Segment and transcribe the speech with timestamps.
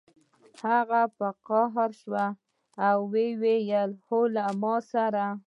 [0.69, 2.13] هغه په قهر شو
[2.87, 5.25] او ویې ویل هو له ما سره